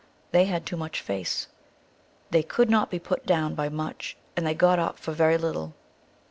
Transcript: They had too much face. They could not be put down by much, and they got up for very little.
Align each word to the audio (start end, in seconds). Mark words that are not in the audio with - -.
They 0.31 0.45
had 0.45 0.65
too 0.65 0.77
much 0.77 0.99
face. 0.99 1.45
They 2.31 2.41
could 2.41 2.71
not 2.71 2.89
be 2.89 2.97
put 2.97 3.23
down 3.23 3.53
by 3.53 3.69
much, 3.69 4.17
and 4.35 4.47
they 4.47 4.55
got 4.55 4.79
up 4.79 4.97
for 4.97 5.11
very 5.11 5.37
little. 5.37 5.75